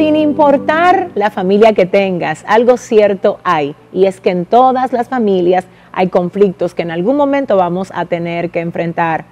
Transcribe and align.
sin 0.00 0.16
importar 0.16 1.10
la 1.14 1.30
familia 1.30 1.74
que 1.74 1.84
tengas, 1.84 2.42
algo 2.48 2.78
cierto 2.78 3.38
hay, 3.44 3.74
y 3.92 4.06
es 4.06 4.18
que 4.18 4.30
en 4.30 4.46
todas 4.46 4.94
las 4.94 5.10
familias 5.10 5.66
hay 5.92 6.08
conflictos 6.08 6.72
que 6.72 6.80
en 6.80 6.90
algún 6.90 7.16
momento 7.16 7.58
vamos 7.58 7.92
a 7.94 8.06
tener 8.06 8.48
que 8.48 8.60
enfrentar. 8.60 9.26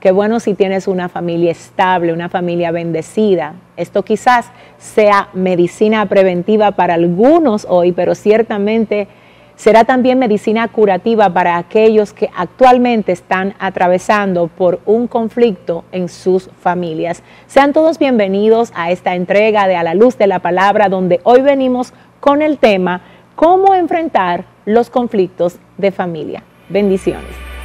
Qué 0.00 0.12
bueno 0.12 0.40
si 0.40 0.54
tienes 0.54 0.88
una 0.88 1.10
familia 1.10 1.50
estable, 1.50 2.14
una 2.14 2.30
familia 2.30 2.70
bendecida. 2.70 3.56
Esto 3.76 4.04
quizás 4.04 4.50
sea 4.78 5.28
medicina 5.34 6.06
preventiva 6.06 6.70
para 6.70 6.94
algunos 6.94 7.66
hoy, 7.68 7.92
pero 7.92 8.14
ciertamente 8.14 9.08
será 9.56 9.84
también 9.84 10.18
medicina 10.18 10.68
curativa 10.68 11.32
para 11.32 11.56
aquellos 11.56 12.12
que 12.12 12.30
actualmente 12.36 13.12
están 13.12 13.54
atravesando 13.58 14.48
por 14.48 14.80
un 14.86 15.08
conflicto 15.08 15.84
en 15.92 16.08
sus 16.08 16.50
familias. 16.60 17.22
Sean 17.46 17.72
todos 17.72 17.98
bienvenidos 17.98 18.72
a 18.74 18.90
esta 18.90 19.14
entrega 19.14 19.66
de 19.66 19.76
A 19.76 19.82
la 19.82 19.94
Luz 19.94 20.16
de 20.18 20.26
la 20.26 20.38
Palabra, 20.38 20.88
donde 20.88 21.20
hoy 21.24 21.40
venimos 21.40 21.92
con 22.20 22.42
el 22.42 22.58
tema 22.58 23.00
cómo 23.34 23.74
enfrentar 23.74 24.44
los 24.64 24.90
conflictos 24.90 25.58
de 25.78 25.90
familia. 25.90 26.42
Bendiciones. 26.68 27.55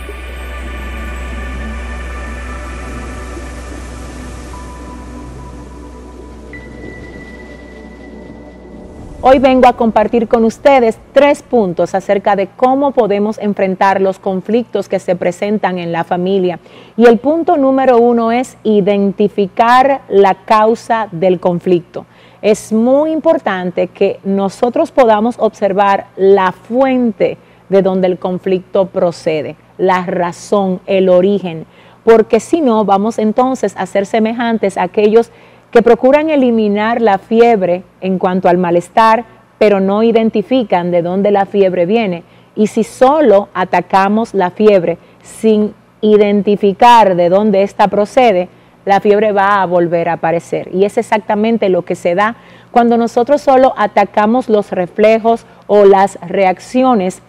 Hoy 9.23 9.37
vengo 9.37 9.67
a 9.67 9.73
compartir 9.73 10.27
con 10.27 10.45
ustedes 10.45 10.97
tres 11.13 11.43
puntos 11.43 11.93
acerca 11.93 12.35
de 12.35 12.47
cómo 12.47 12.89
podemos 12.89 13.37
enfrentar 13.37 14.01
los 14.01 14.17
conflictos 14.17 14.89
que 14.89 14.97
se 14.97 15.15
presentan 15.15 15.77
en 15.77 15.91
la 15.91 16.03
familia. 16.03 16.59
Y 16.97 17.05
el 17.05 17.19
punto 17.19 17.55
número 17.55 17.99
uno 17.99 18.31
es 18.31 18.57
identificar 18.63 20.01
la 20.09 20.33
causa 20.33 21.07
del 21.11 21.39
conflicto. 21.39 22.07
Es 22.41 22.73
muy 22.73 23.11
importante 23.11 23.89
que 23.89 24.19
nosotros 24.23 24.91
podamos 24.91 25.35
observar 25.37 26.07
la 26.15 26.51
fuente 26.51 27.37
de 27.69 27.83
donde 27.83 28.07
el 28.07 28.17
conflicto 28.17 28.87
procede, 28.87 29.55
la 29.77 30.03
razón, 30.03 30.81
el 30.87 31.09
origen, 31.09 31.67
porque 32.03 32.39
si 32.39 32.59
no, 32.59 32.85
vamos 32.85 33.19
entonces 33.19 33.75
a 33.77 33.85
ser 33.85 34.07
semejantes 34.07 34.77
a 34.77 34.81
aquellos 34.81 35.31
que 35.71 35.81
procuran 35.81 36.29
eliminar 36.29 37.01
la 37.01 37.17
fiebre 37.17 37.83
en 38.01 38.19
cuanto 38.19 38.49
al 38.49 38.57
malestar, 38.57 39.25
pero 39.57 39.79
no 39.79 40.03
identifican 40.03 40.91
de 40.91 41.01
dónde 41.01 41.31
la 41.31 41.45
fiebre 41.45 41.85
viene. 41.85 42.23
Y 42.55 42.67
si 42.67 42.83
solo 42.83 43.49
atacamos 43.53 44.33
la 44.33 44.51
fiebre 44.51 44.97
sin 45.21 45.73
identificar 46.01 47.15
de 47.15 47.29
dónde 47.29 47.63
ésta 47.63 47.87
procede, 47.87 48.49
la 48.85 48.99
fiebre 48.99 49.31
va 49.31 49.61
a 49.61 49.65
volver 49.65 50.09
a 50.09 50.13
aparecer. 50.13 50.69
Y 50.73 50.85
es 50.85 50.97
exactamente 50.97 51.69
lo 51.69 51.83
que 51.83 51.95
se 51.95 52.15
da 52.15 52.35
cuando 52.71 52.97
nosotros 52.97 53.41
solo 53.41 53.73
atacamos 53.77 54.49
los 54.49 54.71
reflejos 54.71 55.45
o 55.67 55.85
las 55.85 56.19
reacciones 56.27 57.21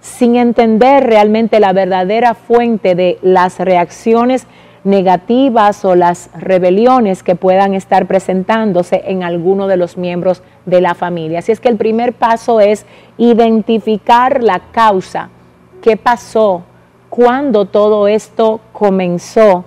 sin 0.00 0.36
entender 0.36 1.04
realmente 1.04 1.60
la 1.60 1.72
verdadera 1.72 2.34
fuente 2.34 2.94
de 2.94 3.18
las 3.22 3.58
reacciones 3.58 4.46
negativas 4.86 5.84
o 5.84 5.96
las 5.96 6.30
rebeliones 6.38 7.22
que 7.22 7.34
puedan 7.34 7.74
estar 7.74 8.06
presentándose 8.06 9.02
en 9.06 9.24
alguno 9.24 9.66
de 9.66 9.76
los 9.76 9.96
miembros 9.96 10.42
de 10.64 10.80
la 10.80 10.94
familia. 10.94 11.40
Así 11.40 11.52
es 11.52 11.60
que 11.60 11.68
el 11.68 11.76
primer 11.76 12.12
paso 12.12 12.60
es 12.60 12.86
identificar 13.18 14.42
la 14.42 14.60
causa, 14.70 15.28
qué 15.82 15.96
pasó, 15.96 16.62
cuándo 17.10 17.64
todo 17.64 18.06
esto 18.06 18.60
comenzó. 18.72 19.64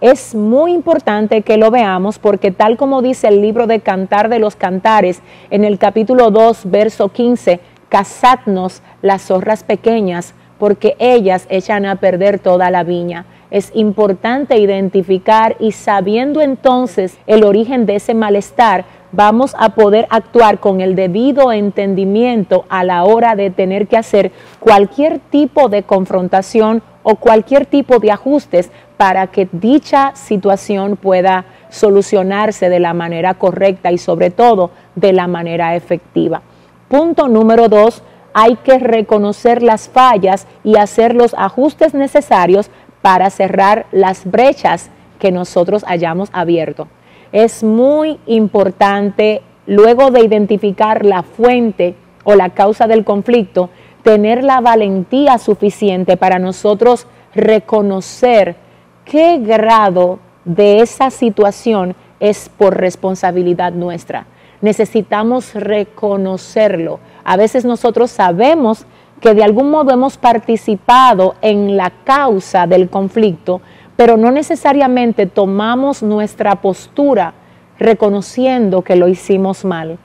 Es 0.00 0.34
muy 0.34 0.72
importante 0.72 1.42
que 1.42 1.56
lo 1.56 1.70
veamos 1.70 2.18
porque 2.18 2.52
tal 2.52 2.76
como 2.76 3.02
dice 3.02 3.28
el 3.28 3.40
libro 3.40 3.66
de 3.66 3.80
Cantar 3.80 4.28
de 4.28 4.38
los 4.38 4.56
Cantares 4.56 5.22
en 5.50 5.64
el 5.64 5.78
capítulo 5.78 6.30
2, 6.30 6.70
verso 6.70 7.08
15, 7.08 7.60
cazadnos 7.88 8.80
las 9.00 9.22
zorras 9.22 9.64
pequeñas 9.64 10.34
porque 10.58 10.94
ellas 11.00 11.46
echan 11.50 11.84
a 11.84 11.96
perder 11.96 12.38
toda 12.38 12.70
la 12.70 12.84
viña 12.84 13.26
es 13.52 13.70
importante 13.74 14.58
identificar 14.58 15.56
y 15.60 15.72
sabiendo 15.72 16.40
entonces 16.40 17.18
el 17.26 17.44
origen 17.44 17.84
de 17.84 17.96
ese 17.96 18.14
malestar, 18.14 18.86
vamos 19.12 19.54
a 19.58 19.74
poder 19.74 20.06
actuar 20.08 20.58
con 20.58 20.80
el 20.80 20.96
debido 20.96 21.52
entendimiento 21.52 22.64
a 22.70 22.82
la 22.82 23.04
hora 23.04 23.36
de 23.36 23.50
tener 23.50 23.88
que 23.88 23.98
hacer 23.98 24.32
cualquier 24.58 25.18
tipo 25.18 25.68
de 25.68 25.82
confrontación 25.82 26.82
o 27.02 27.16
cualquier 27.16 27.66
tipo 27.66 27.98
de 27.98 28.10
ajustes 28.10 28.70
para 28.96 29.26
que 29.26 29.46
dicha 29.52 30.12
situación 30.14 30.96
pueda 30.96 31.44
solucionarse 31.68 32.70
de 32.70 32.80
la 32.80 32.94
manera 32.94 33.34
correcta 33.34 33.92
y 33.92 33.98
sobre 33.98 34.30
todo 34.30 34.70
de 34.94 35.12
la 35.12 35.26
manera 35.26 35.76
efectiva. 35.76 36.40
Punto 36.88 37.28
número 37.28 37.68
dos, 37.68 38.02
hay 38.34 38.56
que 38.56 38.78
reconocer 38.78 39.62
las 39.62 39.88
fallas 39.88 40.46
y 40.64 40.76
hacer 40.76 41.14
los 41.14 41.34
ajustes 41.34 41.94
necesarios 41.94 42.70
para 43.02 43.28
cerrar 43.30 43.86
las 43.92 44.24
brechas 44.24 44.90
que 45.18 45.30
nosotros 45.32 45.84
hayamos 45.86 46.30
abierto. 46.32 46.88
Es 47.32 47.62
muy 47.62 48.18
importante, 48.26 49.42
luego 49.66 50.10
de 50.10 50.24
identificar 50.24 51.04
la 51.04 51.22
fuente 51.22 51.94
o 52.24 52.34
la 52.34 52.50
causa 52.50 52.86
del 52.86 53.04
conflicto, 53.04 53.70
tener 54.02 54.42
la 54.42 54.60
valentía 54.60 55.38
suficiente 55.38 56.16
para 56.16 56.38
nosotros 56.38 57.06
reconocer 57.34 58.56
qué 59.04 59.38
grado 59.38 60.18
de 60.44 60.80
esa 60.80 61.10
situación 61.10 61.94
es 62.20 62.48
por 62.48 62.76
responsabilidad 62.76 63.72
nuestra. 63.72 64.26
Necesitamos 64.60 65.54
reconocerlo. 65.54 67.00
A 67.24 67.36
veces 67.36 67.64
nosotros 67.64 68.10
sabemos 68.10 68.86
que 69.22 69.34
de 69.34 69.44
algún 69.44 69.70
modo 69.70 69.92
hemos 69.92 70.18
participado 70.18 71.36
en 71.40 71.76
la 71.76 71.92
causa 72.04 72.66
del 72.66 72.90
conflicto, 72.90 73.62
pero 73.96 74.16
no 74.16 74.32
necesariamente 74.32 75.26
tomamos 75.26 76.02
nuestra 76.02 76.56
postura 76.56 77.32
reconociendo 77.78 78.82
que 78.82 78.96
lo 78.96 79.06
hicimos 79.06 79.64
mal. 79.64 79.98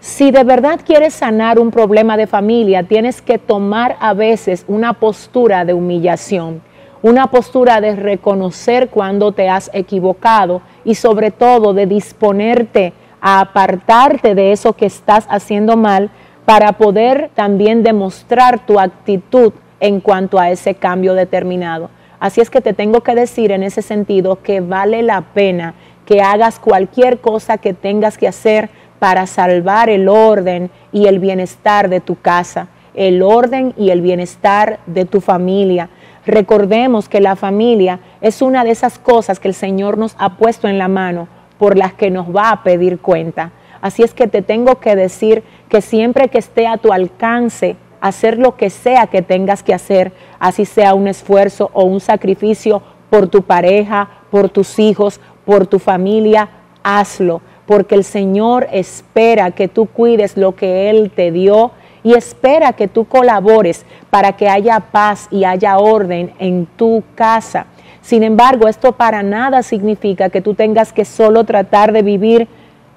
Si 0.00 0.30
de 0.30 0.42
verdad 0.42 0.80
quieres 0.84 1.12
sanar 1.12 1.58
un 1.58 1.70
problema 1.70 2.16
de 2.16 2.26
familia, 2.26 2.82
tienes 2.82 3.20
que 3.20 3.38
tomar 3.38 3.96
a 4.00 4.14
veces 4.14 4.64
una 4.66 4.94
postura 4.94 5.66
de 5.66 5.74
humillación, 5.74 6.62
una 7.02 7.26
postura 7.30 7.80
de 7.82 7.94
reconocer 7.94 8.88
cuando 8.88 9.32
te 9.32 9.50
has 9.50 9.70
equivocado 9.74 10.62
y 10.82 10.94
sobre 10.94 11.30
todo 11.30 11.74
de 11.74 11.86
disponerte 11.86 12.94
a 13.20 13.40
apartarte 13.40 14.34
de 14.34 14.52
eso 14.52 14.72
que 14.72 14.86
estás 14.86 15.26
haciendo 15.28 15.76
mal 15.76 16.10
para 16.44 16.72
poder 16.72 17.30
también 17.34 17.82
demostrar 17.82 18.66
tu 18.66 18.78
actitud 18.78 19.52
en 19.80 20.00
cuanto 20.00 20.38
a 20.38 20.50
ese 20.50 20.74
cambio 20.74 21.14
determinado. 21.14 21.90
Así 22.20 22.40
es 22.40 22.50
que 22.50 22.60
te 22.60 22.72
tengo 22.72 23.00
que 23.00 23.14
decir 23.14 23.50
en 23.50 23.62
ese 23.62 23.82
sentido 23.82 24.42
que 24.42 24.60
vale 24.60 25.02
la 25.02 25.22
pena 25.34 25.74
que 26.06 26.20
hagas 26.20 26.58
cualquier 26.58 27.20
cosa 27.20 27.58
que 27.58 27.74
tengas 27.74 28.18
que 28.18 28.28
hacer 28.28 28.70
para 28.98 29.26
salvar 29.26 29.90
el 29.90 30.08
orden 30.08 30.70
y 30.92 31.06
el 31.06 31.18
bienestar 31.18 31.88
de 31.88 32.00
tu 32.00 32.20
casa, 32.20 32.68
el 32.94 33.22
orden 33.22 33.74
y 33.76 33.90
el 33.90 34.00
bienestar 34.00 34.78
de 34.86 35.04
tu 35.04 35.20
familia. 35.20 35.88
Recordemos 36.24 37.08
que 37.08 37.20
la 37.20 37.34
familia 37.34 37.98
es 38.20 38.42
una 38.42 38.62
de 38.62 38.70
esas 38.70 38.98
cosas 38.98 39.40
que 39.40 39.48
el 39.48 39.54
Señor 39.54 39.98
nos 39.98 40.14
ha 40.18 40.36
puesto 40.36 40.68
en 40.68 40.78
la 40.78 40.86
mano 40.88 41.26
por 41.58 41.76
las 41.76 41.92
que 41.94 42.10
nos 42.10 42.28
va 42.28 42.50
a 42.50 42.62
pedir 42.62 43.00
cuenta. 43.00 43.50
Así 43.82 44.02
es 44.02 44.14
que 44.14 44.28
te 44.28 44.40
tengo 44.40 44.76
que 44.76 44.96
decir 44.96 45.42
que 45.68 45.82
siempre 45.82 46.28
que 46.28 46.38
esté 46.38 46.68
a 46.68 46.78
tu 46.78 46.92
alcance, 46.92 47.76
hacer 48.00 48.38
lo 48.38 48.56
que 48.56 48.70
sea 48.70 49.08
que 49.08 49.22
tengas 49.22 49.62
que 49.62 49.74
hacer, 49.74 50.12
así 50.38 50.64
sea 50.64 50.94
un 50.94 51.08
esfuerzo 51.08 51.70
o 51.74 51.84
un 51.84 52.00
sacrificio 52.00 52.80
por 53.10 53.26
tu 53.26 53.42
pareja, 53.42 54.08
por 54.30 54.48
tus 54.48 54.78
hijos, 54.78 55.20
por 55.44 55.66
tu 55.66 55.80
familia, 55.80 56.48
hazlo, 56.84 57.42
porque 57.66 57.96
el 57.96 58.04
Señor 58.04 58.68
espera 58.72 59.50
que 59.50 59.66
tú 59.66 59.86
cuides 59.86 60.36
lo 60.36 60.54
que 60.54 60.88
Él 60.88 61.10
te 61.14 61.32
dio 61.32 61.72
y 62.04 62.14
espera 62.14 62.74
que 62.74 62.86
tú 62.86 63.04
colabores 63.06 63.84
para 64.10 64.32
que 64.32 64.48
haya 64.48 64.78
paz 64.78 65.26
y 65.30 65.44
haya 65.44 65.78
orden 65.78 66.32
en 66.38 66.66
tu 66.66 67.02
casa. 67.16 67.66
Sin 68.00 68.22
embargo, 68.22 68.68
esto 68.68 68.92
para 68.92 69.22
nada 69.22 69.62
significa 69.62 70.28
que 70.28 70.40
tú 70.40 70.54
tengas 70.54 70.92
que 70.92 71.04
solo 71.04 71.44
tratar 71.44 71.92
de 71.92 72.02
vivir 72.02 72.48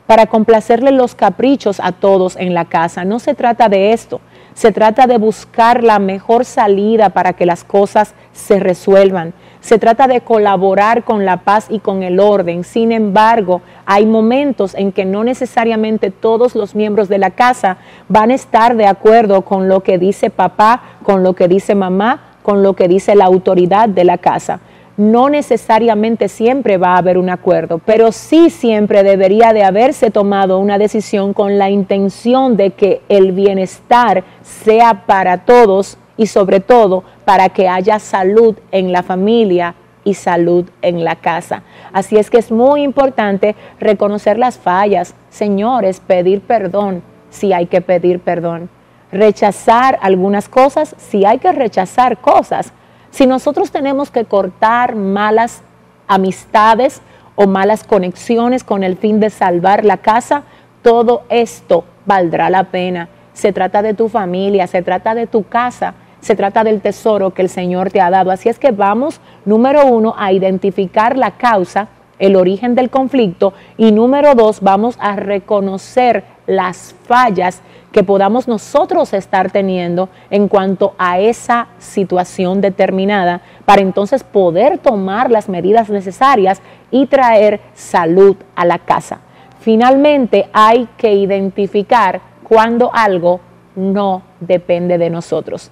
para 0.07 0.28
complacerle 0.28 0.92
los 0.92 1.16
caprichos 1.16 1.80
a 1.80 1.92
todos 1.92 2.36
en 2.36 2.54
la 2.54 2.66
casa. 2.66 3.06
No 3.06 3.19
se 3.19 3.34
trata 3.34 3.69
de 3.69 3.94
esto, 3.94 4.22
se 4.54 4.72
trata 4.72 5.07
de 5.07 5.18
buscar 5.18 5.84
la 5.84 6.00
mejor 6.00 6.46
salida 6.46 7.10
para 7.10 7.34
que 7.34 7.46
las 7.46 7.63
cosas 7.63 8.13
se 8.31 8.60
resuelvan. 8.60 9.34
Se 9.60 9.80
trata 9.80 10.07
de 10.07 10.22
colaborar 10.22 11.04
con 11.04 11.25
la 11.25 11.38
paz 11.38 11.68
y 11.69 11.80
con 11.80 12.04
el 12.04 12.19
orden. 12.19 12.63
Sin 12.63 12.92
embargo, 12.92 13.62
hay 13.88 14.06
momentos 14.06 14.75
en 14.75 14.92
que 14.92 15.06
no 15.06 15.24
necesariamente 15.24 16.12
todos 16.12 16.54
los 16.54 16.75
miembros 16.75 17.10
de 17.10 17.18
la 17.18 17.31
casa 17.31 17.78
van 18.07 18.30
a 18.30 18.36
estar 18.36 18.75
de 18.75 18.86
acuerdo 18.86 19.42
con 19.42 19.68
lo 19.68 19.81
que 19.81 19.98
dice 19.98 20.30
papá, 20.30 20.84
con 21.02 21.24
lo 21.24 21.34
que 21.34 21.48
dice 21.48 21.74
mamá, 21.74 22.36
con 22.44 22.62
lo 22.62 22.74
que 22.74 22.88
dice 22.88 23.16
la 23.16 23.25
autoridad 23.25 23.90
de 23.90 24.04
la 24.04 24.19
casa. 24.19 24.60
No 24.97 25.30
necesariamente 25.30 26.30
siempre 26.30 26.77
va 26.77 26.95
a 26.95 27.00
haber 27.00 27.18
un 27.18 27.30
acuerdo, 27.30 27.80
pero 27.80 28.12
sí 28.12 28.50
siempre 28.50 29.03
debería 29.03 29.51
de 29.51 29.63
haberse 29.63 30.12
tomado 30.12 30.59
una 30.59 30.77
decisión 30.77 31.33
con 31.33 31.57
la 31.57 31.69
intención 31.69 32.56
de 32.56 32.71
que 32.71 33.01
el 33.09 33.33
bienestar 33.33 34.24
sea 34.42 35.06
para 35.06 35.39
todos 35.39 35.97
y 36.18 36.27
sobre 36.27 36.62
todo 36.62 37.03
para 37.25 37.50
que 37.50 37.68
haya 37.68 38.00
salud 38.00 38.56
en 38.71 38.92
la 38.92 39.03
familia 39.03 39.75
y 40.06 40.13
salud 40.13 40.69
en 40.81 41.03
la 41.03 41.18
casa. 41.18 41.63
Así 41.92 42.15
es 42.15 42.30
que 42.30 42.38
es 42.38 42.51
muy 42.51 42.83
importante 42.83 43.56
reconocer 43.80 44.38
las 44.38 44.57
fallas, 44.57 45.15
señores, 45.30 46.00
pedir 46.00 46.42
perdón 46.42 47.01
si 47.30 47.51
hay 47.51 47.65
que 47.65 47.81
pedir 47.81 48.21
perdón, 48.21 48.69
rechazar 49.12 50.00
algunas 50.01 50.47
cosas 50.47 50.95
si 50.97 51.25
hay 51.25 51.39
que 51.39 51.51
rechazar 51.51 52.18
cosas 52.19 52.71
si 53.15 53.27
nosotros 53.27 53.71
tenemos 53.71 54.12
que 54.12 54.25
cortar 54.25 54.94
malas 54.94 55.62
amistades 56.06 57.01
o 57.35 57.47
malas 57.47 57.85
conexiones 57.85 58.65
con 58.65 58.83
el 58.83 58.97
fin 58.97 59.21
de 59.21 59.29
salvar 59.29 59.85
la 59.85 59.95
casa, 59.95 60.44
todo 60.81 61.23
esto 61.29 61.85
valdrá 62.06 62.50
la 62.50 62.65
pena. 62.65 63.07
Se 63.31 63.53
trata 63.53 63.81
de 63.81 63.94
tu 63.94 64.09
familia, 64.09 64.67
se 64.67 64.81
trata 64.81 65.15
de 65.15 65.27
tu 65.27 65.47
casa, 65.47 65.94
se 66.19 66.35
trata 66.35 66.65
del 66.65 66.81
tesoro 66.81 67.33
que 67.33 67.41
el 67.41 67.47
Señor 67.47 67.89
te 67.89 68.01
ha 68.01 68.09
dado. 68.09 68.31
Así 68.31 68.50
es 68.50 68.59
que 68.59 68.71
vamos, 68.71 69.21
número 69.45 69.85
uno, 69.85 70.13
a 70.18 70.33
identificar 70.33 71.18
la 71.18 71.31
causa, 71.38 71.88
el 72.19 72.35
origen 72.35 72.75
del 72.75 72.89
conflicto 72.89 73.53
y 73.77 73.94
número 73.94 74.35
dos, 74.35 74.59
vamos 74.59 74.97
a 75.00 75.15
reconocer 75.15 76.25
las 76.47 76.95
fallas 77.06 77.62
que 77.92 78.03
podamos 78.03 78.47
nosotros 78.47 79.13
estar 79.13 79.51
teniendo 79.51 80.09
en 80.30 80.47
cuanto 80.47 80.95
a 80.97 81.19
esa 81.19 81.68
situación 81.80 82.59
determinada 82.59 83.42
para 83.63 83.81
entonces 83.81 84.24
poder 84.24 84.80
tomar 84.80 85.31
las 85.31 85.47
medidas 85.47 85.89
necesarias 85.89 86.62
y 86.92 87.07
traer 87.07 87.62
salud 87.74 88.36
a 88.56 88.65
la 88.65 88.80
casa. 88.80 89.21
Finalmente 89.59 90.50
hay 90.53 90.88
que 90.97 91.13
identificar 91.13 92.21
cuando 92.44 92.92
algo 92.94 93.39
no 93.75 94.21
depende 94.39 94.97
de 94.97 95.09
nosotros. 95.09 95.71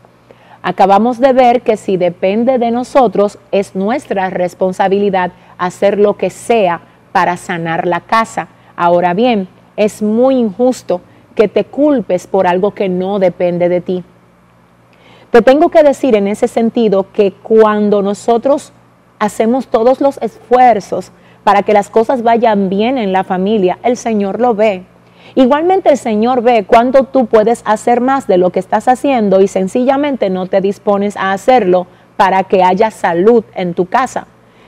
Acabamos 0.61 1.19
de 1.19 1.33
ver 1.33 1.61
que 1.61 1.75
si 1.75 1.97
depende 1.97 2.57
de 2.57 2.71
nosotros 2.71 3.37
es 3.51 3.75
nuestra 3.75 4.29
responsabilidad 4.29 5.33
hacer 5.57 5.99
lo 5.99 6.15
que 6.15 6.29
sea 6.29 6.79
para 7.11 7.35
sanar 7.35 7.85
la 7.85 7.99
casa. 7.99 8.47
Ahora 8.77 9.13
bien, 9.13 9.49
es 9.75 10.01
muy 10.01 10.35
injusto 10.35 11.01
que 11.35 11.47
te 11.47 11.65
culpes 11.65 12.27
por 12.27 12.47
algo 12.47 12.71
que 12.71 12.89
no 12.89 13.19
depende 13.19 13.69
de 13.69 13.81
ti. 13.81 14.03
Te 15.31 15.41
tengo 15.41 15.69
que 15.69 15.83
decir 15.83 16.15
en 16.15 16.27
ese 16.27 16.47
sentido 16.47 17.07
que 17.11 17.31
cuando 17.31 18.01
nosotros 18.01 18.71
hacemos 19.17 19.67
todos 19.67 19.99
los 19.99 20.17
esfuerzos 20.21 21.11
para 21.43 21.63
que 21.63 21.73
las 21.73 21.89
cosas 21.89 22.21
vayan 22.21 22.69
bien 22.69 22.97
en 22.97 23.11
la 23.11 23.23
familia, 23.23 23.79
el 23.83 23.97
Señor 23.97 24.39
lo 24.39 24.53
ve. 24.53 24.83
Igualmente 25.35 25.89
el 25.89 25.97
Señor 25.97 26.43
ve 26.43 26.65
cuando 26.67 27.05
tú 27.05 27.25
puedes 27.25 27.63
hacer 27.65 28.01
más 28.01 28.27
de 28.27 28.37
lo 28.37 28.51
que 28.51 28.59
estás 28.59 28.87
haciendo 28.87 29.41
y 29.41 29.47
sencillamente 29.47 30.29
no 30.29 30.45
te 30.45 30.61
dispones 30.61 31.17
a 31.17 31.31
hacerlo 31.31 31.87
para 32.17 32.43
que 32.43 32.63
haya 32.63 32.91
salud 32.91 33.43
en 33.55 33.73
tu 33.73 33.87
casa. 33.87 34.27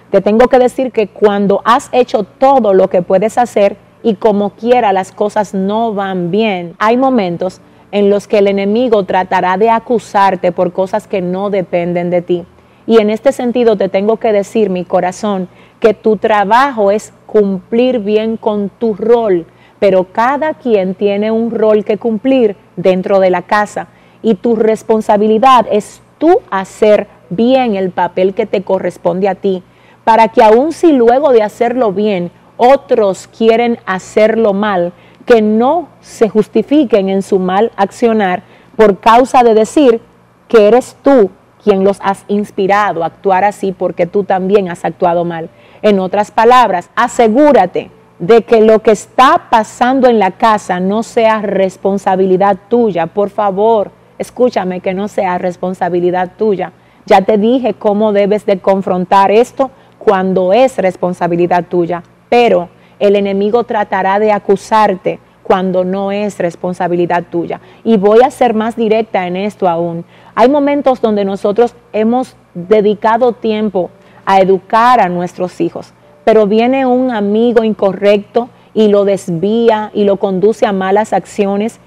Te 0.10 0.22
tengo 0.22 0.48
que 0.48 0.58
decir 0.58 0.92
que 0.92 1.08
cuando 1.08 1.62
has 1.66 1.90
hecho 1.92 2.24
todo 2.24 2.74
lo 2.74 2.90
que 2.90 3.02
puedes 3.02 3.38
hacer, 3.38 3.78
y 4.06 4.14
como 4.14 4.52
quiera 4.52 4.94
las 4.94 5.12
cosas 5.12 5.56
no 5.56 5.92
van 5.96 6.30
bien, 6.30 6.76
hay 6.78 6.96
momentos 6.96 7.60
en 7.92 8.12
los 8.12 8.28
que 8.28 8.38
el 8.38 8.48
enemigo 8.48 9.04
tratará 9.04 9.58
de 9.58 9.72
acusarte 9.72 10.52
por 10.52 10.74
cosas 10.74 11.08
que 11.08 11.22
no 11.24 11.50
dependen 11.50 12.12
de 12.12 12.22
ti. 12.22 12.46
Y 12.86 13.00
en 13.00 13.10
este 13.10 13.32
sentido 13.32 13.78
te 13.78 13.90
tengo 13.90 14.18
que 14.18 14.32
decir, 14.32 14.70
mi 14.70 14.86
corazón, 14.86 15.50
que 15.80 15.96
tu 15.96 16.18
trabajo 16.18 16.92
es 16.92 17.14
cumplir 17.26 17.98
bien 17.98 18.38
con 18.38 18.70
tu 18.70 18.94
rol, 18.94 19.48
pero 19.80 20.04
cada 20.12 20.54
quien 20.54 20.94
tiene 20.94 21.32
un 21.32 21.50
rol 21.50 21.84
que 21.84 21.98
cumplir 21.98 22.56
dentro 22.76 23.20
de 23.20 23.32
la 23.32 23.42
casa 23.42 23.88
y 24.22 24.36
tu 24.36 24.56
responsabilidad 24.56 25.66
es 25.72 26.04
tú 26.20 26.42
hacer 26.52 27.08
bien 27.32 27.76
el 27.76 27.90
papel 27.90 28.36
que 28.36 28.46
te 28.46 28.62
corresponde 28.62 29.28
a 29.28 29.34
ti, 29.34 29.64
para 30.04 30.28
que 30.28 30.44
aun 30.44 30.74
si 30.74 30.92
luego 30.92 31.32
de 31.32 31.42
hacerlo 31.42 31.92
bien 31.92 32.30
otros 32.58 33.28
quieren 33.28 33.80
hacerlo 33.86 34.54
mal, 34.54 34.94
que 35.26 35.42
no 35.42 35.90
se 36.02 36.30
justifiquen 36.30 37.10
en 37.10 37.22
su 37.22 37.40
mal 37.40 37.72
accionar 37.76 38.44
por 38.76 39.00
causa 39.00 39.44
de 39.44 39.54
decir 39.54 40.02
que 40.48 40.68
eres 40.68 40.96
tú 41.02 41.32
quien 41.64 41.84
los 41.84 41.98
has 42.02 42.26
inspirado 42.28 43.04
a 43.04 43.08
actuar 43.08 43.44
así 43.44 43.72
porque 43.72 44.06
tú 44.06 44.24
también 44.24 44.70
has 44.70 44.86
actuado 44.86 45.26
mal. 45.26 45.50
En 45.82 46.00
otras 46.00 46.30
palabras, 46.30 46.92
asegúrate 46.96 47.90
de 48.20 48.44
que 48.44 48.62
lo 48.62 48.80
que 48.80 48.92
está 48.92 49.48
pasando 49.50 50.08
en 50.08 50.20
la 50.20 50.32
casa 50.32 50.80
no 50.80 51.02
sea 51.02 51.42
responsabilidad 51.42 52.58
tuya. 52.70 53.08
Por 53.08 53.32
favor, 53.32 53.92
escúchame 54.20 54.80
que 54.80 54.94
no 54.94 55.08
sea 55.08 55.40
responsabilidad 55.40 56.34
tuya. 56.38 56.72
Ya 57.08 57.22
te 57.22 57.38
dije 57.38 57.74
cómo 57.74 58.14
debes 58.14 58.46
de 58.46 58.60
confrontar 58.60 59.32
esto 59.32 59.72
cuando 59.98 60.54
es 60.54 60.78
responsabilidad 60.78 61.66
tuya 61.66 62.04
pero 62.30 62.70
el 63.00 63.16
enemigo 63.16 63.64
tratará 63.64 64.20
de 64.20 64.32
acusarte 64.32 65.20
cuando 65.44 65.84
no 65.84 66.12
es 66.12 66.40
responsabilidad 66.40 67.26
tuya. 67.30 67.62
Y 67.84 67.98
voy 67.98 68.22
a 68.24 68.32
ser 68.32 68.56
más 68.56 68.76
directa 68.76 69.28
en 69.28 69.36
esto 69.36 69.70
aún. 69.70 70.04
Hay 70.34 70.50
momentos 70.50 71.02
donde 71.02 71.24
nosotros 71.24 71.76
hemos 71.94 72.36
dedicado 72.56 73.34
tiempo 73.34 73.92
a 74.26 74.40
educar 74.40 75.00
a 75.00 75.08
nuestros 75.08 75.62
hijos, 75.62 75.94
pero 76.24 76.48
viene 76.48 76.88
un 76.88 77.12
amigo 77.12 77.64
incorrecto 77.64 78.50
y 78.74 78.88
lo 78.88 79.06
desvía 79.06 79.92
y 79.94 80.04
lo 80.04 80.18
conduce 80.18 80.66
a 80.66 80.74
malas 80.74 81.14
acciones. 81.14 81.80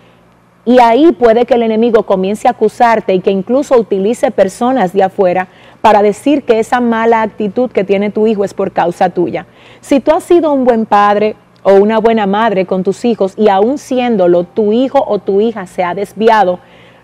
Y 0.65 0.79
ahí 0.79 1.11
puede 1.13 1.45
que 1.45 1.55
el 1.55 1.63
enemigo 1.63 2.05
comience 2.05 2.47
a 2.47 2.53
acusarte 2.53 3.13
y 3.15 3.21
que 3.21 3.33
incluso 3.33 3.77
utilice 3.77 4.31
personas 4.31 4.93
de 4.93 5.03
afuera 5.03 5.49
para 5.81 6.03
decir 6.03 6.43
que 6.43 6.59
esa 6.59 6.81
mala 6.81 7.23
actitud 7.23 7.71
que 7.71 7.85
tiene 7.85 8.11
tu 8.11 8.27
hijo 8.27 8.45
es 8.45 8.55
por 8.55 8.73
causa 8.73 9.11
tuya. 9.11 9.47
Si 9.81 10.01
tú 10.01 10.13
has 10.13 10.25
sido 10.25 10.53
un 10.53 10.65
buen 10.65 10.87
padre 10.87 11.37
o 11.63 11.75
una 11.75 11.99
buena 11.99 12.27
madre 12.27 12.67
con 12.67 12.83
tus 12.83 13.05
hijos 13.05 13.35
y 13.37 13.49
aún 13.49 13.79
siéndolo, 13.79 14.45
tu 14.45 14.73
hijo 14.73 15.05
o 15.07 15.19
tu 15.19 15.41
hija 15.41 15.67
se 15.67 15.85
ha 15.85 15.95
desviado, 15.95 16.59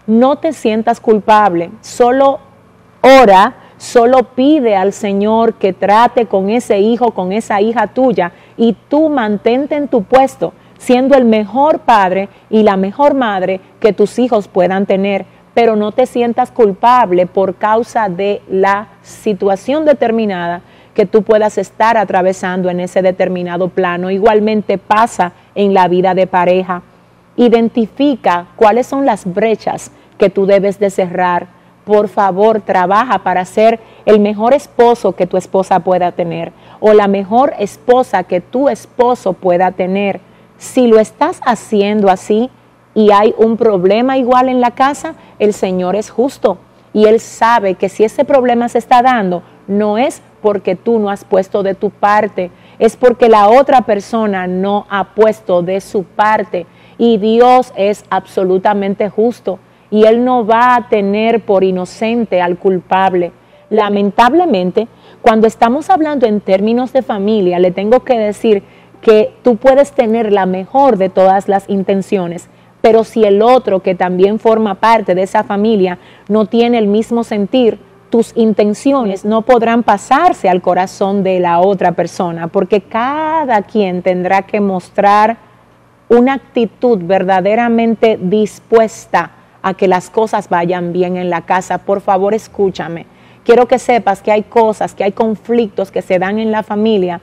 no 0.06 0.36
te 0.36 0.52
sientas 0.52 1.00
culpable, 1.00 1.70
solo 1.80 2.40
ora, 3.00 3.54
solo 3.76 4.34
pide 4.34 4.76
al 4.76 4.92
Señor 4.92 5.54
que 5.54 5.72
trate 5.72 6.26
con 6.26 6.50
ese 6.50 6.78
hijo, 6.80 7.12
con 7.12 7.32
esa 7.32 7.60
hija 7.60 7.86
tuya 7.88 8.32
y 8.56 8.76
tú 8.88 9.08
mantente 9.08 9.76
en 9.76 9.88
tu 9.88 10.02
puesto, 10.02 10.52
siendo 10.78 11.16
el 11.16 11.24
mejor 11.24 11.80
padre 11.80 12.28
y 12.50 12.62
la 12.62 12.76
mejor 12.76 13.14
madre 13.14 13.60
que 13.80 13.92
tus 13.92 14.18
hijos 14.18 14.48
puedan 14.48 14.86
tener 14.86 15.26
pero 15.54 15.76
no 15.76 15.92
te 15.92 16.06
sientas 16.06 16.50
culpable 16.50 17.26
por 17.26 17.54
causa 17.54 18.08
de 18.08 18.42
la 18.48 18.88
situación 19.02 19.84
determinada 19.84 20.62
que 20.94 21.06
tú 21.06 21.22
puedas 21.22 21.58
estar 21.58 21.96
atravesando 21.96 22.70
en 22.70 22.80
ese 22.80 23.02
determinado 23.02 23.68
plano. 23.68 24.10
Igualmente 24.10 24.78
pasa 24.78 25.32
en 25.54 25.74
la 25.74 25.88
vida 25.88 26.14
de 26.14 26.26
pareja. 26.26 26.82
Identifica 27.36 28.46
cuáles 28.56 28.86
son 28.86 29.06
las 29.06 29.24
brechas 29.32 29.90
que 30.18 30.30
tú 30.30 30.46
debes 30.46 30.78
de 30.78 30.90
cerrar. 30.90 31.48
Por 31.84 32.08
favor, 32.08 32.60
trabaja 32.60 33.18
para 33.18 33.44
ser 33.44 33.80
el 34.06 34.20
mejor 34.20 34.54
esposo 34.54 35.14
que 35.14 35.26
tu 35.26 35.36
esposa 35.36 35.80
pueda 35.80 36.12
tener 36.12 36.52
o 36.86 36.92
la 36.92 37.08
mejor 37.08 37.54
esposa 37.58 38.24
que 38.24 38.40
tu 38.42 38.68
esposo 38.68 39.32
pueda 39.32 39.72
tener. 39.72 40.20
Si 40.58 40.86
lo 40.86 40.98
estás 41.00 41.40
haciendo 41.44 42.10
así, 42.10 42.50
y 42.94 43.10
hay 43.10 43.34
un 43.36 43.56
problema 43.56 44.16
igual 44.16 44.48
en 44.48 44.60
la 44.60 44.70
casa, 44.72 45.14
el 45.38 45.52
Señor 45.52 45.96
es 45.96 46.10
justo 46.10 46.58
y 46.92 47.06
Él 47.06 47.20
sabe 47.20 47.74
que 47.74 47.88
si 47.88 48.04
ese 48.04 48.24
problema 48.24 48.68
se 48.68 48.78
está 48.78 49.02
dando, 49.02 49.42
no 49.66 49.98
es 49.98 50.22
porque 50.40 50.76
tú 50.76 50.98
no 50.98 51.10
has 51.10 51.24
puesto 51.24 51.62
de 51.62 51.74
tu 51.74 51.90
parte, 51.90 52.50
es 52.78 52.96
porque 52.96 53.28
la 53.28 53.48
otra 53.48 53.82
persona 53.82 54.46
no 54.46 54.86
ha 54.90 55.14
puesto 55.14 55.62
de 55.62 55.80
su 55.80 56.04
parte. 56.04 56.66
Y 56.98 57.18
Dios 57.18 57.72
es 57.76 58.04
absolutamente 58.10 59.08
justo 59.08 59.58
y 59.90 60.04
Él 60.04 60.24
no 60.24 60.46
va 60.46 60.76
a 60.76 60.88
tener 60.88 61.40
por 61.40 61.64
inocente 61.64 62.40
al 62.40 62.58
culpable. 62.58 63.32
Lamentablemente, 63.70 64.86
cuando 65.22 65.46
estamos 65.46 65.90
hablando 65.90 66.26
en 66.26 66.40
términos 66.40 66.92
de 66.92 67.02
familia, 67.02 67.58
le 67.58 67.70
tengo 67.70 68.00
que 68.00 68.18
decir 68.18 68.62
que 69.00 69.32
tú 69.42 69.56
puedes 69.56 69.92
tener 69.92 70.32
la 70.32 70.46
mejor 70.46 70.96
de 70.96 71.08
todas 71.08 71.48
las 71.48 71.68
intenciones, 71.68 72.48
pero 72.84 73.02
si 73.02 73.24
el 73.24 73.40
otro 73.40 73.80
que 73.80 73.94
también 73.94 74.38
forma 74.38 74.74
parte 74.74 75.14
de 75.14 75.22
esa 75.22 75.42
familia 75.42 75.96
no 76.28 76.44
tiene 76.44 76.76
el 76.76 76.86
mismo 76.86 77.24
sentir, 77.24 77.78
tus 78.10 78.36
intenciones 78.36 79.24
no 79.24 79.40
podrán 79.40 79.82
pasarse 79.82 80.50
al 80.50 80.60
corazón 80.60 81.22
de 81.22 81.40
la 81.40 81.60
otra 81.60 81.92
persona, 81.92 82.48
porque 82.48 82.82
cada 82.82 83.62
quien 83.62 84.02
tendrá 84.02 84.42
que 84.42 84.60
mostrar 84.60 85.38
una 86.10 86.34
actitud 86.34 86.98
verdaderamente 87.02 88.18
dispuesta 88.20 89.30
a 89.62 89.72
que 89.72 89.88
las 89.88 90.10
cosas 90.10 90.50
vayan 90.50 90.92
bien 90.92 91.16
en 91.16 91.30
la 91.30 91.40
casa. 91.40 91.78
Por 91.78 92.02
favor, 92.02 92.34
escúchame, 92.34 93.06
quiero 93.46 93.66
que 93.66 93.78
sepas 93.78 94.20
que 94.20 94.30
hay 94.30 94.42
cosas, 94.42 94.94
que 94.94 95.04
hay 95.04 95.12
conflictos 95.12 95.90
que 95.90 96.02
se 96.02 96.18
dan 96.18 96.38
en 96.38 96.52
la 96.52 96.62
familia, 96.62 97.22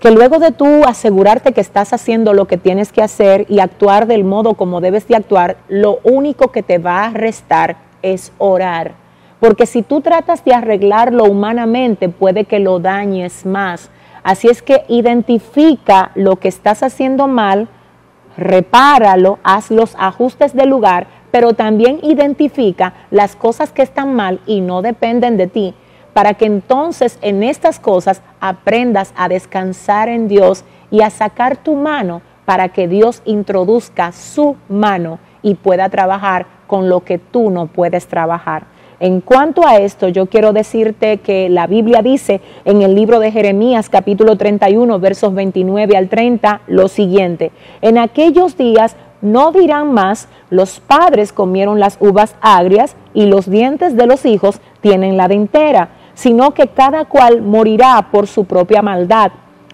que 0.00 0.10
luego 0.10 0.38
de 0.38 0.52
tú 0.52 0.84
asegurarte 0.84 1.52
que 1.52 1.60
estás 1.60 1.92
haciendo 1.92 2.34
lo 2.34 2.46
que 2.46 2.58
tienes 2.58 2.92
que 2.92 3.02
hacer 3.02 3.46
y 3.48 3.60
actuar 3.60 4.06
del 4.06 4.24
modo 4.24 4.54
como 4.54 4.80
debes 4.80 5.08
de 5.08 5.16
actuar, 5.16 5.56
lo 5.68 5.98
único 6.02 6.52
que 6.52 6.62
te 6.62 6.78
va 6.78 7.04
a 7.04 7.10
restar 7.10 7.76
es 8.02 8.32
orar. 8.38 8.92
Porque 9.40 9.66
si 9.66 9.82
tú 9.82 10.00
tratas 10.00 10.44
de 10.44 10.54
arreglarlo 10.54 11.24
humanamente, 11.24 12.08
puede 12.08 12.44
que 12.44 12.58
lo 12.58 12.78
dañes 12.78 13.46
más. 13.46 13.90
Así 14.22 14.48
es 14.48 14.62
que 14.62 14.84
identifica 14.88 16.10
lo 16.14 16.36
que 16.36 16.48
estás 16.48 16.82
haciendo 16.82 17.28
mal, 17.28 17.68
repáralo, 18.36 19.38
haz 19.44 19.70
los 19.70 19.94
ajustes 19.98 20.54
del 20.54 20.70
lugar, 20.70 21.06
pero 21.30 21.52
también 21.52 22.00
identifica 22.02 22.94
las 23.10 23.36
cosas 23.36 23.72
que 23.72 23.82
están 23.82 24.14
mal 24.14 24.40
y 24.46 24.60
no 24.60 24.82
dependen 24.82 25.36
de 25.36 25.46
ti, 25.46 25.74
para 26.16 26.32
que 26.32 26.46
entonces 26.46 27.18
en 27.20 27.42
estas 27.42 27.78
cosas 27.78 28.22
aprendas 28.40 29.12
a 29.18 29.28
descansar 29.28 30.08
en 30.08 30.28
Dios 30.28 30.64
y 30.90 31.02
a 31.02 31.10
sacar 31.10 31.58
tu 31.58 31.74
mano 31.74 32.22
para 32.46 32.70
que 32.70 32.88
Dios 32.88 33.20
introduzca 33.26 34.12
su 34.12 34.56
mano 34.70 35.18
y 35.42 35.56
pueda 35.56 35.90
trabajar 35.90 36.46
con 36.66 36.88
lo 36.88 37.00
que 37.04 37.18
tú 37.18 37.50
no 37.50 37.66
puedes 37.66 38.06
trabajar. 38.06 38.64
En 38.98 39.20
cuanto 39.20 39.66
a 39.66 39.76
esto, 39.76 40.08
yo 40.08 40.24
quiero 40.24 40.54
decirte 40.54 41.18
que 41.18 41.50
la 41.50 41.66
Biblia 41.66 42.00
dice 42.00 42.40
en 42.64 42.80
el 42.80 42.94
libro 42.94 43.20
de 43.20 43.30
Jeremías 43.30 43.90
capítulo 43.90 44.36
31 44.36 44.98
versos 44.98 45.34
29 45.34 45.98
al 45.98 46.08
30 46.08 46.62
lo 46.66 46.88
siguiente, 46.88 47.52
en 47.82 47.98
aquellos 47.98 48.56
días 48.56 48.96
no 49.20 49.52
dirán 49.52 49.92
más, 49.92 50.28
los 50.50 50.80
padres 50.80 51.32
comieron 51.32 51.80
las 51.80 51.98
uvas 52.00 52.36
agrias 52.40 52.96
y 53.12 53.26
los 53.26 53.50
dientes 53.50 53.96
de 53.96 54.06
los 54.06 54.24
hijos 54.24 54.60
tienen 54.80 55.16
la 55.16 55.28
dentera, 55.28 55.90
sino 56.16 56.54
que 56.54 56.68
cada 56.68 57.04
cual 57.04 57.42
morirá 57.42 58.08
por 58.10 58.26
su 58.26 58.46
propia 58.46 58.82
maldad. 58.82 59.30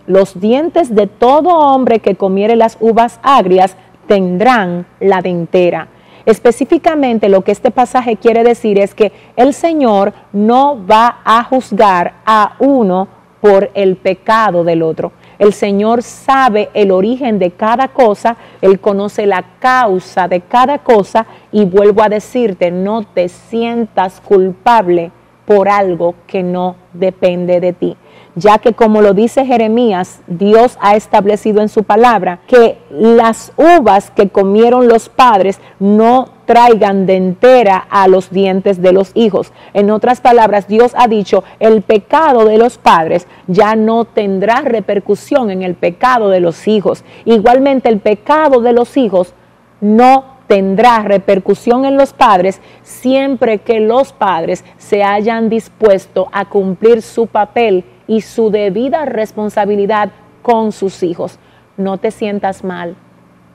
Los 0.06 0.38
dientes 0.38 0.94
de 0.94 1.06
todo 1.06 1.48
hombre 1.48 2.00
que 2.00 2.16
comiere 2.16 2.56
las 2.56 2.76
uvas 2.80 3.20
agrias 3.22 3.76
tendrán 4.08 4.84
la 4.98 5.22
dentera. 5.22 5.86
Específicamente 6.26 7.28
lo 7.28 7.42
que 7.42 7.52
este 7.52 7.70
pasaje 7.70 8.16
quiere 8.16 8.42
decir 8.42 8.78
es 8.78 8.94
que 8.94 9.12
el 9.36 9.54
Señor 9.54 10.12
no 10.32 10.84
va 10.84 11.20
a 11.24 11.44
juzgar 11.44 12.14
a 12.26 12.56
uno 12.58 13.06
por 13.40 13.70
el 13.74 13.96
pecado 13.96 14.64
del 14.64 14.82
otro. 14.82 15.12
El 15.38 15.52
Señor 15.52 16.02
sabe 16.02 16.70
el 16.74 16.90
origen 16.90 17.38
de 17.38 17.52
cada 17.52 17.88
cosa, 17.88 18.36
Él 18.60 18.80
conoce 18.80 19.26
la 19.26 19.44
causa 19.60 20.26
de 20.26 20.40
cada 20.40 20.78
cosa 20.78 21.26
y 21.52 21.64
vuelvo 21.64 22.02
a 22.02 22.08
decirte, 22.08 22.72
no 22.72 23.04
te 23.04 23.28
sientas 23.28 24.20
culpable 24.20 25.12
por 25.54 25.68
algo 25.68 26.14
que 26.26 26.42
no 26.42 26.76
depende 26.92 27.60
de 27.60 27.72
ti 27.72 27.96
ya 28.34 28.58
que 28.58 28.72
como 28.72 29.02
lo 29.02 29.14
dice 29.14 29.44
Jeremías, 29.44 30.22
Dios 30.26 30.78
ha 30.80 30.96
establecido 30.96 31.60
en 31.60 31.68
su 31.68 31.84
palabra 31.84 32.40
que 32.46 32.78
las 32.90 33.52
uvas 33.56 34.10
que 34.10 34.28
comieron 34.28 34.88
los 34.88 35.08
padres 35.08 35.60
no 35.78 36.30
traigan 36.46 37.06
de 37.06 37.16
entera 37.16 37.86
a 37.90 38.08
los 38.08 38.30
dientes 38.30 38.80
de 38.80 38.92
los 38.92 39.10
hijos. 39.14 39.52
En 39.74 39.90
otras 39.90 40.20
palabras, 40.20 40.66
Dios 40.66 40.92
ha 40.96 41.08
dicho, 41.08 41.44
el 41.60 41.82
pecado 41.82 42.44
de 42.44 42.58
los 42.58 42.78
padres 42.78 43.26
ya 43.46 43.76
no 43.76 44.04
tendrá 44.04 44.62
repercusión 44.62 45.50
en 45.50 45.62
el 45.62 45.74
pecado 45.74 46.30
de 46.30 46.40
los 46.40 46.66
hijos. 46.68 47.04
Igualmente, 47.24 47.88
el 47.88 48.00
pecado 48.00 48.60
de 48.60 48.72
los 48.72 48.96
hijos 48.96 49.34
no 49.80 50.31
tendrá 50.46 51.00
repercusión 51.00 51.84
en 51.84 51.96
los 51.96 52.12
padres 52.12 52.60
siempre 52.82 53.58
que 53.58 53.80
los 53.80 54.12
padres 54.12 54.64
se 54.78 55.02
hayan 55.02 55.48
dispuesto 55.48 56.28
a 56.32 56.46
cumplir 56.46 57.02
su 57.02 57.26
papel 57.26 57.84
y 58.06 58.20
su 58.20 58.50
debida 58.50 59.04
responsabilidad 59.04 60.10
con 60.42 60.72
sus 60.72 61.02
hijos. 61.02 61.38
No 61.76 61.98
te 61.98 62.10
sientas 62.10 62.64
mal, 62.64 62.96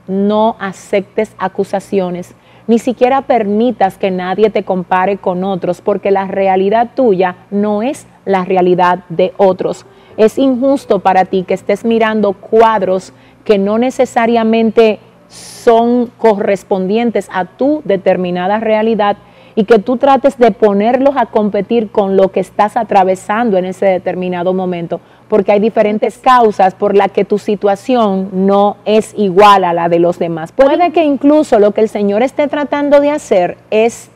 no 0.07 0.55
aceptes 0.59 1.35
acusaciones, 1.37 2.35
ni 2.67 2.79
siquiera 2.79 3.21
permitas 3.21 3.97
que 3.97 4.11
nadie 4.11 4.49
te 4.49 4.63
compare 4.63 5.17
con 5.17 5.43
otros, 5.43 5.81
porque 5.81 6.11
la 6.11 6.27
realidad 6.27 6.89
tuya 6.95 7.37
no 7.49 7.81
es 7.81 8.07
la 8.25 8.43
realidad 8.43 9.05
de 9.09 9.33
otros. 9.37 9.85
Es 10.17 10.37
injusto 10.37 10.99
para 10.99 11.25
ti 11.25 11.43
que 11.43 11.53
estés 11.53 11.85
mirando 11.85 12.33
cuadros 12.33 13.13
que 13.45 13.57
no 13.57 13.77
necesariamente 13.77 14.99
son 15.27 16.11
correspondientes 16.17 17.29
a 17.31 17.45
tu 17.45 17.81
determinada 17.83 18.59
realidad 18.59 19.17
y 19.57 19.63
que 19.65 19.79
tú 19.79 19.97
trates 19.97 20.37
de 20.37 20.51
ponerlos 20.51 21.15
a 21.17 21.25
competir 21.25 21.89
con 21.89 22.15
lo 22.15 22.31
que 22.31 22.39
estás 22.39 22.77
atravesando 22.77 23.57
en 23.57 23.65
ese 23.65 23.87
determinado 23.87 24.53
momento, 24.53 25.01
porque 25.27 25.51
hay 25.51 25.59
diferentes 25.59 26.19
causas 26.19 26.75
por 26.75 26.95
las 26.95 27.11
que 27.11 27.25
tu 27.25 27.39
situación 27.39 28.29
no 28.31 28.77
es 28.85 29.15
igual 29.17 29.63
a 29.63 29.73
la 29.73 29.89
de 29.89 29.97
los 29.97 30.19
demás. 30.19 30.51
Puede 30.51 30.91
que 30.91 31.03
incluso 31.03 31.57
lo 31.57 31.71
que 31.71 31.81
el 31.81 31.89
Señor 31.89 32.21
esté 32.21 32.47
tratando 32.47 32.99
de 32.99 33.09
hacer 33.09 33.57
es 33.71 34.11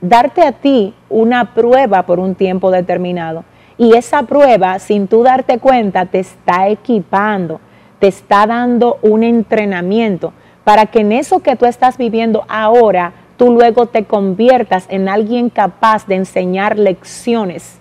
darte 0.00 0.42
a 0.42 0.52
ti 0.52 0.94
una 1.10 1.52
prueba 1.52 2.04
por 2.04 2.18
un 2.18 2.34
tiempo 2.34 2.70
determinado. 2.70 3.44
Y 3.76 3.94
esa 3.94 4.22
prueba, 4.22 4.78
sin 4.78 5.08
tú 5.08 5.22
darte 5.22 5.58
cuenta, 5.58 6.06
te 6.06 6.20
está 6.20 6.68
equipando, 6.68 7.60
te 7.98 8.06
está 8.06 8.46
dando 8.46 8.98
un 9.02 9.22
entrenamiento 9.22 10.32
para 10.66 10.86
que 10.86 10.98
en 10.98 11.12
eso 11.12 11.38
que 11.38 11.54
tú 11.54 11.64
estás 11.64 11.96
viviendo 11.96 12.44
ahora, 12.48 13.12
tú 13.36 13.52
luego 13.52 13.86
te 13.86 14.02
conviertas 14.02 14.86
en 14.88 15.08
alguien 15.08 15.48
capaz 15.48 16.08
de 16.08 16.16
enseñar 16.16 16.76
lecciones 16.76 17.78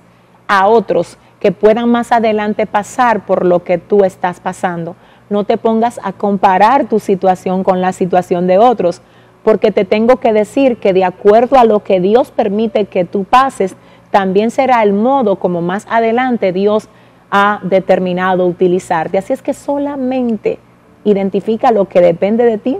a 0.47 0.67
otros 0.67 1.17
que 1.39 1.51
puedan 1.51 1.89
más 1.89 2.11
adelante 2.11 2.67
pasar 2.67 3.25
por 3.25 3.43
lo 3.43 3.63
que 3.63 3.79
tú 3.79 4.03
estás 4.03 4.39
pasando. 4.39 4.95
No 5.31 5.45
te 5.45 5.57
pongas 5.57 5.99
a 6.03 6.13
comparar 6.13 6.85
tu 6.85 6.99
situación 6.99 7.63
con 7.63 7.81
la 7.81 7.91
situación 7.91 8.45
de 8.45 8.59
otros, 8.59 9.01
porque 9.43 9.71
te 9.71 9.83
tengo 9.83 10.17
que 10.17 10.31
decir 10.31 10.77
que 10.77 10.93
de 10.93 11.05
acuerdo 11.05 11.57
a 11.57 11.65
lo 11.65 11.83
que 11.83 11.99
Dios 11.99 12.29
permite 12.29 12.85
que 12.85 13.03
tú 13.03 13.23
pases, 13.23 13.75
también 14.11 14.51
será 14.51 14.83
el 14.83 14.93
modo 14.93 15.37
como 15.37 15.63
más 15.63 15.87
adelante 15.89 16.53
Dios 16.53 16.87
ha 17.31 17.61
determinado 17.63 18.45
utilizarte. 18.45 19.17
Así 19.17 19.33
es 19.33 19.41
que 19.41 19.55
solamente 19.55 20.59
identifica 21.05 21.71
lo 21.71 21.85
que 21.85 22.01
depende 22.01 22.43
de 22.43 22.57
ti, 22.57 22.77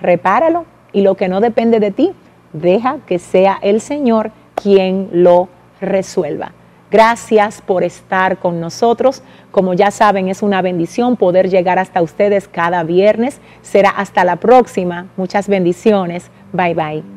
repáralo 0.00 0.64
y 0.92 1.00
lo 1.00 1.16
que 1.16 1.28
no 1.28 1.40
depende 1.40 1.80
de 1.80 1.90
ti, 1.90 2.12
deja 2.52 2.98
que 3.06 3.18
sea 3.18 3.58
el 3.62 3.80
Señor 3.80 4.30
quien 4.54 5.08
lo 5.12 5.48
resuelva. 5.80 6.52
Gracias 6.90 7.60
por 7.60 7.82
estar 7.82 8.38
con 8.38 8.60
nosotros. 8.60 9.22
Como 9.50 9.74
ya 9.74 9.90
saben, 9.90 10.28
es 10.28 10.42
una 10.42 10.62
bendición 10.62 11.16
poder 11.16 11.50
llegar 11.50 11.78
hasta 11.78 12.00
ustedes 12.00 12.46
cada 12.46 12.84
viernes. 12.84 13.40
Será 13.62 13.90
hasta 13.90 14.24
la 14.24 14.36
próxima. 14.36 15.08
Muchas 15.16 15.48
bendiciones. 15.48 16.30
Bye 16.52 16.74
bye. 16.74 17.15